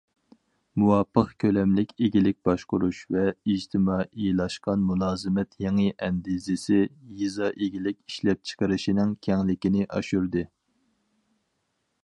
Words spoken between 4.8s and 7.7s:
مۇلازىمەت يېڭى ئەندىزىسى يېزا